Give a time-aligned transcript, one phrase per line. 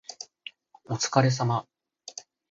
[0.85, 1.67] お疲れ様